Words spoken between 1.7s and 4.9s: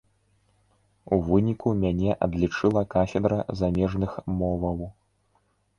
мяне адлічыла кафедра замежных моваў.